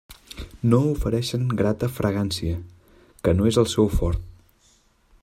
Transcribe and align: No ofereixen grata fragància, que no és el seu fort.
No 0.69 0.79
ofereixen 0.93 1.43
grata 1.59 1.91
fragància, 1.99 2.57
que 3.27 3.37
no 3.39 3.51
és 3.53 3.63
el 3.65 3.71
seu 3.77 3.95
fort. 4.01 4.77